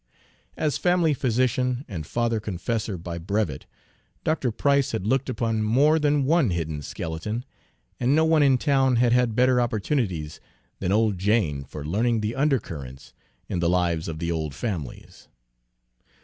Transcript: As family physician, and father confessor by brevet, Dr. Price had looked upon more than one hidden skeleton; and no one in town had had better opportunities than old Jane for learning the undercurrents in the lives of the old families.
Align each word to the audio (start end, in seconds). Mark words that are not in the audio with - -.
As 0.57 0.79
family 0.79 1.13
physician, 1.13 1.85
and 1.87 2.07
father 2.07 2.39
confessor 2.39 2.97
by 2.97 3.19
brevet, 3.19 3.67
Dr. 4.23 4.49
Price 4.51 4.93
had 4.93 5.05
looked 5.05 5.29
upon 5.29 5.61
more 5.61 5.99
than 5.99 6.25
one 6.25 6.49
hidden 6.49 6.81
skeleton; 6.81 7.45
and 7.99 8.15
no 8.15 8.25
one 8.25 8.41
in 8.41 8.57
town 8.57 8.95
had 8.95 9.13
had 9.13 9.35
better 9.35 9.61
opportunities 9.61 10.39
than 10.79 10.91
old 10.91 11.19
Jane 11.19 11.63
for 11.63 11.85
learning 11.85 12.21
the 12.21 12.35
undercurrents 12.35 13.13
in 13.47 13.59
the 13.59 13.69
lives 13.69 14.07
of 14.07 14.17
the 14.17 14.31
old 14.31 14.55
families. 14.55 15.27